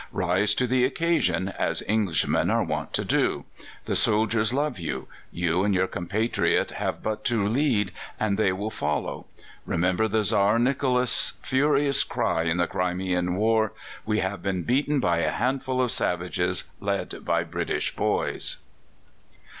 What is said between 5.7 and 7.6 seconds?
your compatriot have but to